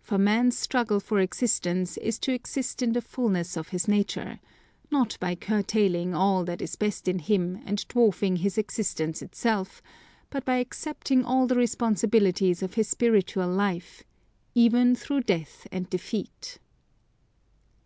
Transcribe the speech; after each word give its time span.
For 0.00 0.16
man's 0.16 0.56
struggle 0.58 0.98
for 0.98 1.20
existence 1.20 1.98
is 1.98 2.18
to 2.20 2.32
exist 2.32 2.80
in 2.80 2.94
the 2.94 3.02
fullness 3.02 3.54
of 3.54 3.68
his 3.68 3.86
nature, 3.86 4.40
not 4.90 5.18
by 5.20 5.34
curtailing 5.34 6.14
all 6.14 6.42
that 6.46 6.62
is 6.62 6.74
best 6.74 7.06
in 7.06 7.18
him 7.18 7.60
and 7.66 7.86
dwarfing 7.88 8.36
his 8.36 8.56
existence 8.56 9.20
itself, 9.20 9.82
but 10.30 10.46
by 10.46 10.54
accepting 10.56 11.22
all 11.22 11.46
the 11.46 11.54
responsibilities 11.56 12.62
of 12.62 12.72
his 12.80 12.88
spiritual 12.88 13.48
life, 13.48 14.04
even 14.54 14.94
through 14.96 15.24
death 15.24 15.66
and 15.70 15.90
defeat. 15.90 16.58